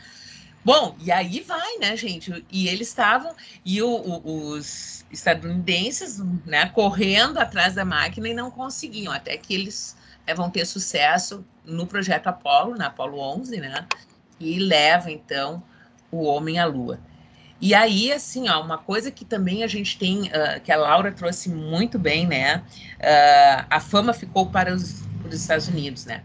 [0.65, 2.45] Bom, e aí vai, né, gente?
[2.51, 3.35] E eles estavam,
[3.65, 9.55] e o, o, os estadunidenses, né, correndo atrás da máquina e não conseguiam, até que
[9.55, 13.87] eles né, vão ter sucesso no projeto Apolo, na Apolo 11, né?
[14.39, 15.63] E leva, então,
[16.11, 17.01] o homem à Lua.
[17.61, 21.11] E aí, assim, ó, uma coisa que também a gente tem, uh, que a Laura
[21.11, 22.63] trouxe muito bem, né?
[22.99, 26.23] Uh, a fama ficou para os, para os Estados Unidos, né?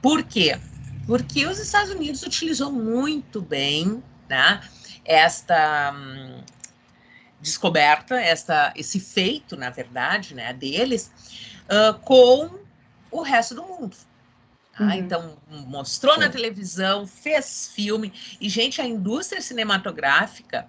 [0.00, 0.58] Por quê?
[1.06, 4.60] Porque os Estados Unidos utilizou muito bem, né?
[5.04, 6.40] Esta hum,
[7.40, 11.10] descoberta, esta, esse feito, na verdade, né, deles,
[11.64, 12.58] uh, com
[13.10, 13.96] o resto do mundo.
[14.88, 14.94] Tá?
[14.94, 15.00] Uhum.
[15.00, 18.12] Então, mostrou na televisão, fez filme.
[18.40, 20.68] E, gente, a indústria cinematográfica,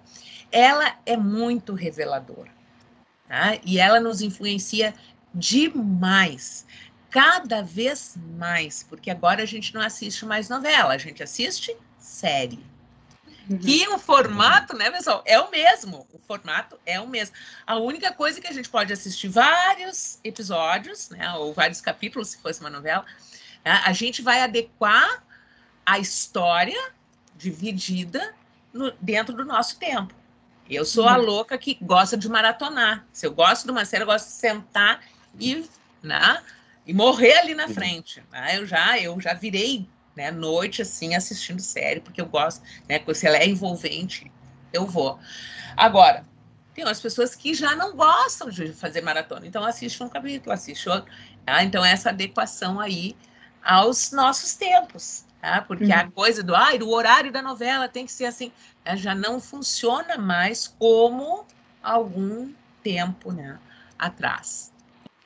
[0.50, 2.50] ela é muito reveladora.
[3.28, 3.58] Tá?
[3.64, 4.94] E ela nos influencia
[5.34, 6.66] demais.
[7.10, 8.82] Cada vez mais.
[8.82, 12.64] Porque agora a gente não assiste mais novela, a gente assiste série.
[13.48, 13.58] Uhum.
[13.62, 16.06] E o formato, né, pessoal, é o mesmo.
[16.12, 17.36] O formato é o mesmo.
[17.66, 22.38] A única coisa que a gente pode assistir vários episódios, né, ou vários capítulos, se
[22.38, 23.04] fosse uma novela?
[23.64, 25.24] A gente vai adequar
[25.86, 26.92] a história
[27.36, 28.34] dividida
[28.72, 30.14] no, dentro do nosso tempo.
[30.68, 31.24] Eu sou a uhum.
[31.24, 33.06] louca que gosta de maratonar.
[33.12, 35.02] Se eu gosto de uma série, eu gosto de sentar
[35.38, 35.68] e,
[36.02, 36.42] né,
[36.86, 37.74] e morrer ali na uhum.
[37.74, 38.22] frente.
[38.32, 38.58] Né?
[38.58, 43.26] Eu já eu já virei né, noite assim assistindo série, porque eu gosto, né, se
[43.26, 44.30] ela é envolvente,
[44.72, 45.18] eu vou.
[45.76, 46.24] Agora,
[46.74, 50.88] tem umas pessoas que já não gostam de fazer maratona, então assiste um capítulo, assiste
[50.88, 51.12] outro.
[51.44, 51.62] Tá?
[51.62, 53.16] Então, essa adequação aí
[53.64, 55.62] aos nossos tempos, tá?
[55.66, 55.92] Porque uhum.
[55.92, 58.52] a coisa do, ah, o horário da novela tem que ser assim,
[58.84, 58.96] né?
[58.96, 61.44] já não funciona mais como
[61.82, 62.50] algum
[62.82, 63.58] tempo, né,
[63.98, 64.70] atrás.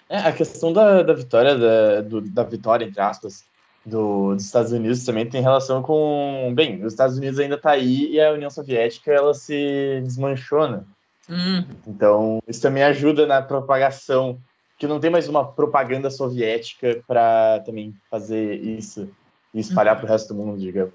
[0.09, 3.45] É, a questão da, da vitória, da, do, da vitória, entre aspas,
[3.85, 8.13] do, dos Estados Unidos também tem relação com, bem, os Estados Unidos ainda está aí
[8.13, 10.83] e a União Soviética, ela se desmanchou, né?
[11.29, 11.67] Uhum.
[11.87, 14.39] Então, isso também ajuda na propagação
[14.79, 19.11] que não tem mais uma propaganda soviética para também fazer isso
[19.53, 20.01] e espalhar uhum.
[20.01, 20.95] para o resto do mundo, digamos.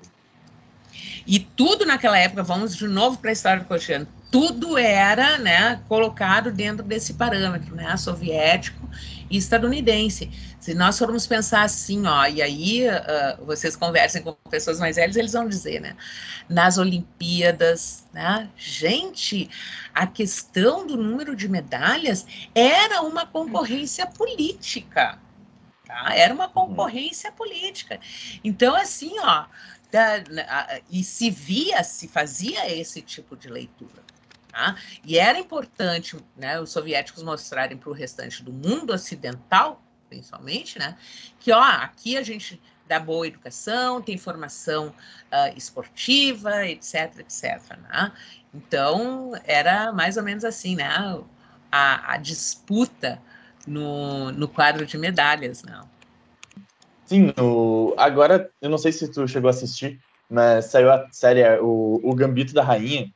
[1.28, 5.82] E tudo naquela época, vamos de novo para a história do cotidiano, tudo era né,
[5.88, 8.88] colocado dentro desse parâmetro, né, soviético
[9.38, 10.30] estadunidense.
[10.60, 15.16] Se nós formos pensar assim, ó, e aí uh, vocês conversem com pessoas mais velhas,
[15.16, 15.96] eles vão dizer, né?
[16.50, 18.50] Nas Olimpíadas, né?
[18.56, 19.50] Gente,
[19.94, 25.20] a questão do número de medalhas era uma concorrência política.
[25.86, 26.14] Tá?
[26.16, 28.00] Era uma concorrência política.
[28.44, 29.46] Então, assim, ó,
[29.92, 30.24] da,
[30.90, 34.03] e se via, se fazia esse tipo de leitura.
[34.54, 34.76] Tá?
[35.04, 40.96] E era importante né, os soviéticos mostrarem para o restante do mundo ocidental principalmente, né?
[41.40, 47.78] Que ó, aqui a gente dá boa educação, tem formação uh, esportiva, etc, etc.
[47.82, 48.12] Né?
[48.54, 50.88] Então era mais ou menos assim, né?
[51.72, 53.20] A, a disputa
[53.66, 55.82] no, no quadro de medalhas, né?
[57.06, 57.34] Sim,
[57.98, 62.14] agora eu não sei se tu chegou a assistir, mas saiu a série o, o
[62.14, 63.12] Gambito da Rainha,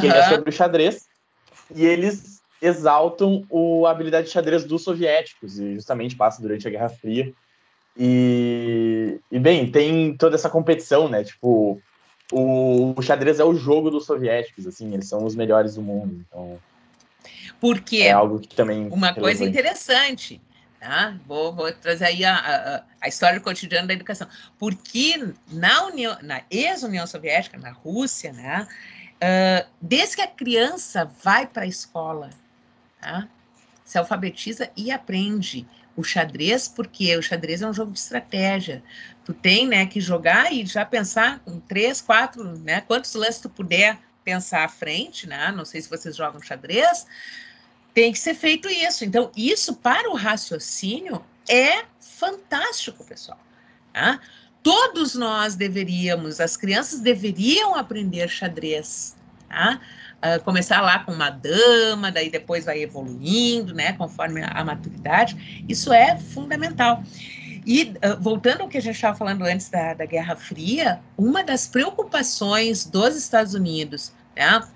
[0.00, 1.06] que é sobre o xadrez.
[1.74, 6.70] E eles exaltam o, a habilidade de xadrez dos soviéticos, e justamente passa durante a
[6.70, 7.32] Guerra Fria.
[7.96, 11.24] E, e bem, tem toda essa competição, né?
[11.24, 11.80] Tipo,
[12.32, 16.24] o, o, xadrez é o jogo dos soviéticos, assim, eles são os melhores do mundo.
[16.28, 16.58] Então,
[17.60, 18.88] Porque é algo que também.
[18.88, 20.40] Uma coisa interessante.
[20.78, 21.16] Tá?
[21.26, 24.28] Vou, vou trazer aí a, a, a, história do cotidiano da educação.
[24.58, 28.68] Porque na União, na ex-União Soviética, na Rússia, né,
[29.16, 32.30] uh, desde que a criança vai para a escola
[33.00, 33.28] tá?
[33.84, 38.82] se alfabetiza e aprende o xadrez, porque o xadrez é um jogo de estratégia.
[39.24, 43.48] Tu tem, né, que jogar e já pensar em três, quatro, né, quantos lances tu
[43.48, 45.52] puder pensar à frente, né?
[45.52, 47.06] Não sei se vocês jogam xadrez,
[47.94, 49.04] tem que ser feito isso.
[49.04, 53.38] Então, isso para o raciocínio é fantástico, pessoal.
[53.92, 54.20] Tá?
[54.66, 59.14] Todos nós deveríamos, as crianças deveriam aprender xadrez,
[59.48, 59.80] tá?
[60.16, 65.64] Uh, começar lá com uma dama, daí depois vai evoluindo, né, conforme a, maturidade.
[65.68, 67.00] Isso é fundamental.
[67.64, 71.44] E uh, voltando ao que a gente estava falando antes da, da Guerra Fria, uma
[71.44, 74.66] das preocupações dos Estados Unidos, né,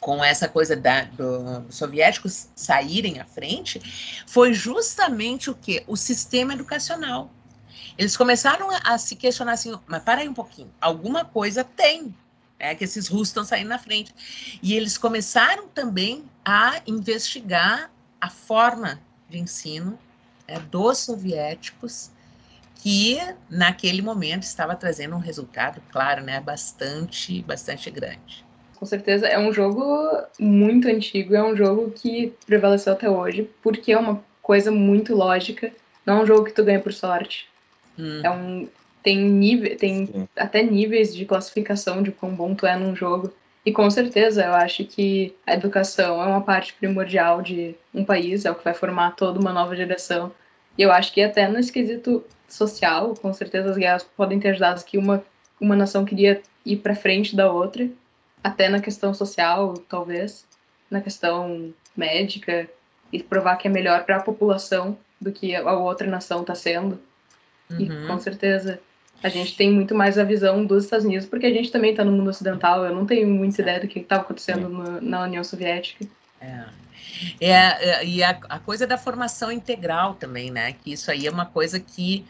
[0.00, 3.80] com essa coisa da, dos soviéticos saírem à frente,
[4.26, 5.84] foi justamente o que?
[5.86, 7.30] O sistema educacional.
[7.96, 12.14] Eles começaram a, se questionar assim, mas para aí um pouquinho, alguma coisa tem,
[12.58, 14.14] é que esses russos estão saindo na frente.
[14.62, 19.98] E eles começaram também a investigar a forma de ensino
[20.46, 22.10] é, dos soviéticos,
[22.76, 28.44] que naquele momento estava trazendo um resultado, claro, né, bastante, bastante grande.
[28.76, 29.84] Com certeza é um jogo
[30.38, 35.72] muito antigo, é um jogo que prevaleceu até hoje, porque é uma coisa muito lógica,
[36.04, 37.51] não é um jogo que tu ganha por sorte.
[37.98, 38.20] Hum.
[38.22, 38.68] É um,
[39.02, 43.32] tem nível, tem até níveis de classificação de quão bom tu é num jogo.
[43.64, 48.44] E com certeza eu acho que a educação é uma parte primordial de um país,
[48.44, 50.32] é o que vai formar toda uma nova geração.
[50.76, 54.84] E eu acho que até no esquisito social, com certeza as guerras podem ter ajudado
[54.84, 55.22] que uma,
[55.60, 57.88] uma nação queria ir para frente da outra,
[58.42, 60.44] até na questão social, talvez,
[60.90, 62.68] na questão médica,
[63.12, 66.98] e provar que é melhor para a população do que a outra nação está sendo.
[67.72, 68.04] Uhum.
[68.04, 68.80] E com certeza
[69.22, 72.04] a gente tem muito mais a visão dos Estados Unidos, porque a gente também está
[72.04, 72.84] no mundo ocidental.
[72.84, 76.04] Eu não tenho muita ideia do que estava acontecendo no, na União Soviética.
[76.40, 76.64] É.
[77.40, 80.72] É, é, e a, a, coisa da formação integral também, né?
[80.72, 82.24] Que isso aí é uma coisa que,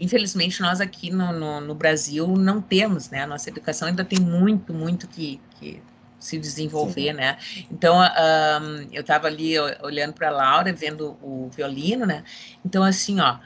[0.00, 3.22] infelizmente, nós aqui no, no, no Brasil não temos, né?
[3.22, 5.82] A nossa educação ainda tem muito, muito que, que
[6.20, 7.16] se desenvolver, Sim.
[7.16, 7.38] né?
[7.70, 12.22] Então, um, eu estava ali olhando para a Laura, vendo o violino, né?
[12.64, 13.38] Então, assim, ó,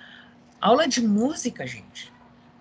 [0.61, 2.11] aula de música, gente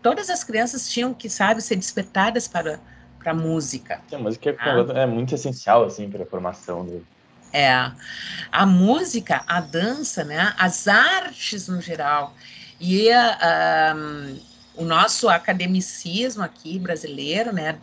[0.02, 2.80] todas as crianças tinham que, sabe, ser despertadas para
[3.20, 4.00] para música.
[4.14, 5.02] a música é, ah.
[5.02, 7.06] é, muito essencial assim para a formação do
[7.52, 7.92] é
[8.50, 12.34] a música, a dança, né, as artes no geral
[12.80, 14.40] e um,
[14.76, 17.78] o nosso academicismo aqui brasileiro, né,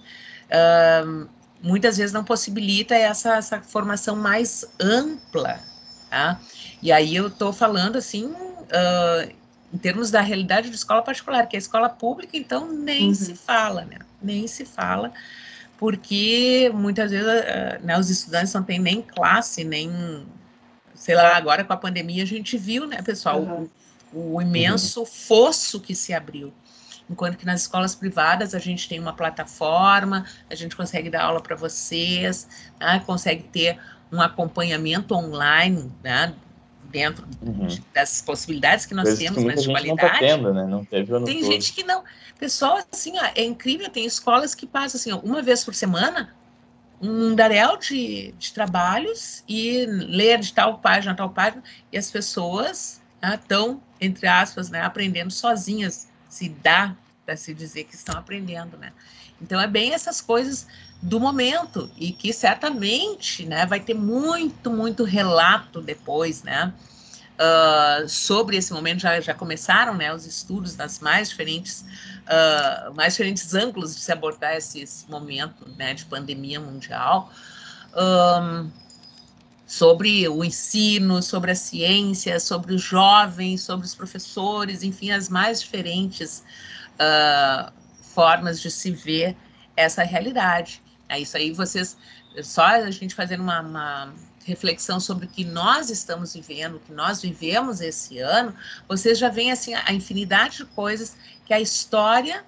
[1.05, 1.27] um,
[1.61, 5.61] muitas vezes não possibilita essa, essa formação mais ampla,
[6.09, 6.41] tá?
[6.81, 9.35] E aí eu estou falando assim uh,
[9.77, 13.15] em termos da realidade de escola particular, que é a escola pública, então nem uhum.
[13.15, 13.99] se fala, né?
[14.23, 15.13] Nem se fala,
[15.77, 20.27] porque muitas vezes uh, né, os estudantes não têm nem classe, nem,
[20.95, 23.69] sei lá, agora com a pandemia a gente viu, né, pessoal, uhum.
[24.15, 25.07] o, o, imenso uhum.
[25.07, 26.55] fosso que se abriu.
[27.09, 31.43] Enquanto que nas escolas privadas a gente tem uma plataforma, a gente consegue dar aula
[31.43, 32.49] para vocês,
[32.81, 33.79] né, consegue ter
[34.11, 36.35] um acompanhamento online, né,
[36.97, 37.69] dentro uhum.
[37.93, 40.03] das possibilidades que nós Coisas temos, que mas de qualidade.
[40.03, 40.67] Não tá tendo, né?
[40.67, 41.53] Não teve ano tem todo.
[41.53, 42.03] gente que não.
[42.39, 46.35] Pessoal, assim, ó, é incrível, tem escolas que passam assim, ó, uma vez por semana,
[46.99, 52.11] um daréu de, de trabalhos e ler de tal página a tal página, e as
[52.11, 58.19] pessoas estão, né, entre aspas, né, aprendendo sozinhas, se dá para se dizer que estão
[58.19, 58.93] aprendendo, né?
[59.41, 60.67] Então é bem essas coisas
[61.01, 66.73] do momento e que certamente, né, vai ter muito, muito relato depois, né,
[67.37, 69.01] uh, sobre esse momento.
[69.01, 71.85] Já, já começaram, né, os estudos das mais diferentes,
[72.23, 77.31] uh, mais diferentes ângulos de se abordar esse, esse momento, né, de pandemia mundial.
[77.95, 78.71] Um,
[79.67, 85.61] sobre o ensino, sobre a ciência, sobre os jovens, sobre os professores, enfim, as mais
[85.61, 86.45] diferentes
[87.01, 87.73] uh,
[88.17, 89.37] formas de se ver
[89.77, 90.83] essa realidade.
[91.07, 91.99] É isso aí, vocês,
[92.43, 94.15] só a gente fazendo uma, uma
[94.47, 98.55] reflexão sobre o que nós estamos vivendo, o que nós vivemos esse ano,
[98.89, 102.43] vocês já veem assim a infinidade de coisas que a história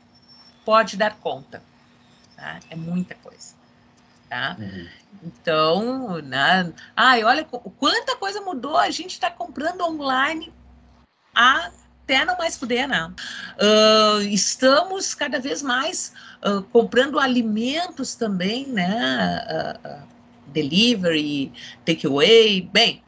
[0.64, 1.62] pode dar conta.
[2.34, 2.60] Tá?
[2.70, 3.54] É muita coisa.
[4.26, 4.56] Tá?
[4.58, 4.88] Uhum.
[5.22, 6.72] Então, né?
[6.96, 8.78] ai, olha quanta coisa mudou.
[8.78, 10.50] A gente está comprando online
[12.08, 13.12] até não mais poder, né?
[13.60, 19.76] Uh, estamos cada vez mais uh, comprando alimentos também, né?
[19.84, 20.08] Uh,
[20.46, 21.52] delivery,
[21.84, 23.02] takeaway, bem,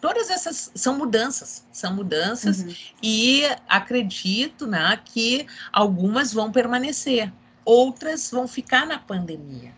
[0.00, 2.74] todas essas são mudanças, são mudanças uhum.
[3.00, 7.32] e acredito né, que algumas vão permanecer,
[7.64, 9.72] outras vão ficar na pandemia,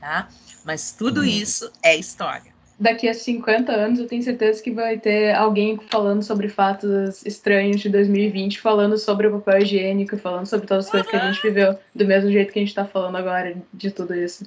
[0.00, 0.28] tá?
[0.64, 1.26] Mas tudo uhum.
[1.26, 2.53] isso é história.
[2.84, 7.80] Daqui a 50 anos eu tenho certeza que vai ter alguém falando sobre fatos estranhos
[7.80, 11.42] de 2020, falando sobre o papel higiênico, falando sobre todas as coisas que a gente
[11.42, 14.44] viveu, do mesmo jeito que a gente está falando agora de tudo isso.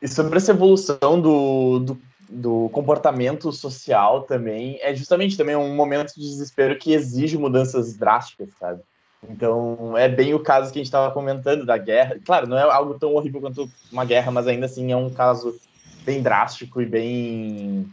[0.00, 6.14] E sobre essa evolução do, do, do, comportamento social também, é justamente também um momento
[6.14, 8.80] de desespero que exige mudanças drásticas, sabe?
[9.28, 12.18] Então, é bem o caso que a gente estava comentando da guerra.
[12.24, 15.58] Claro, não é algo tão horrível quanto uma guerra, mas ainda assim é um caso
[16.04, 17.92] bem drástico e bem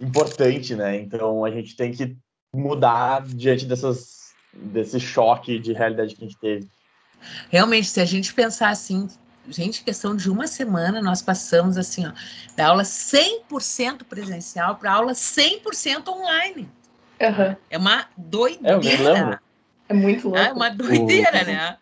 [0.00, 0.98] importante, né?
[0.98, 2.16] Então, a gente tem que
[2.54, 6.68] mudar diante dessas, desse choque de realidade que a gente teve.
[7.50, 9.08] Realmente, se a gente pensar assim,
[9.48, 12.12] gente, questão de uma semana, nós passamos assim, ó,
[12.56, 16.68] da aula 100% presencial para aula 100% online.
[17.20, 17.56] Uhum.
[17.70, 18.70] É uma doideira.
[18.70, 19.38] É, eu me lembro.
[19.88, 20.38] É muito louco.
[20.38, 21.76] É uma doideira, né?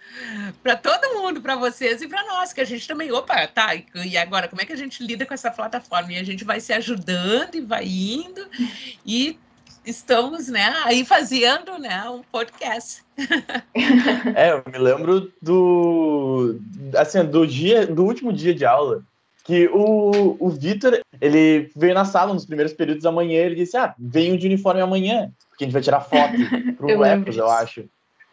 [0.63, 4.17] Para todo mundo, para vocês e para nós, que a gente também, opa, tá, e
[4.19, 6.13] agora, como é que a gente lida com essa plataforma?
[6.13, 8.47] E a gente vai se ajudando e vai indo,
[9.07, 9.39] e
[9.87, 13.03] estamos, né, aí fazendo, né, um podcast.
[14.35, 16.59] É, eu me lembro do,
[16.97, 19.03] assim, do dia, do último dia de aula,
[19.45, 23.77] que o, o Vitor, ele veio na sala nos primeiros períodos da manhã, ele disse,
[23.77, 26.35] ah, venho de uniforme amanhã, porque a gente vai tirar foto
[26.77, 27.85] pro Epos, eu acho.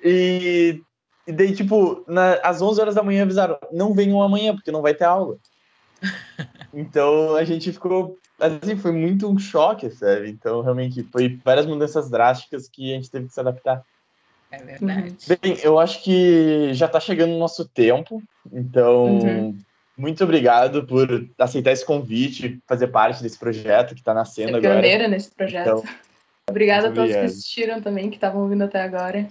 [0.03, 0.81] E,
[1.27, 4.81] e daí, tipo, na, às 11 horas da manhã avisaram, não venham amanhã, porque não
[4.81, 5.37] vai ter aula.
[6.73, 10.29] então a gente ficou, assim, foi muito um choque, sabe?
[10.29, 13.83] Então, realmente, foi várias mudanças drásticas que a gente teve que se adaptar.
[14.51, 15.15] É verdade.
[15.41, 18.21] Bem, eu acho que já está chegando o nosso tempo,
[18.51, 19.57] então uhum.
[19.97, 24.73] Muito obrigado por aceitar esse convite, fazer parte desse projeto que está nascendo é agora.
[24.73, 25.67] pioneira nesse projeto.
[25.67, 25.83] Então,
[26.49, 27.21] Obrigada a todos obrigado.
[27.21, 29.27] que assistiram também, que estavam ouvindo até agora.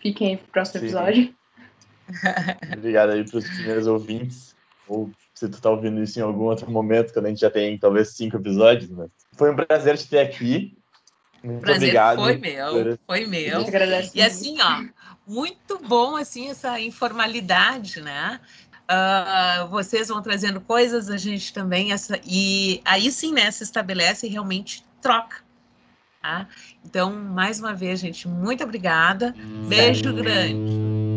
[0.00, 0.86] Fiquem aí pro próximo Sim.
[0.86, 1.34] episódio.
[2.76, 4.54] Obrigado aí pros primeiros ouvintes.
[4.88, 7.78] Ou se tu tá ouvindo isso em algum outro momento, quando a gente já tem
[7.78, 8.90] talvez cinco episódios.
[8.90, 10.76] Mas foi um prazer te ter aqui.
[11.42, 12.18] Muito prazer obrigado.
[12.18, 13.64] Foi meu, foi meu.
[14.14, 14.84] E assim, ó,
[15.26, 18.40] muito bom assim essa informalidade, né?
[18.90, 24.26] Uh, vocês vão trazendo coisas, a gente também essa e aí sim, né, se estabelece
[24.26, 25.36] realmente troca
[26.20, 26.46] Tá?
[26.84, 29.34] Então, mais uma vez, gente, muito obrigada.
[29.66, 31.09] Beijo grande.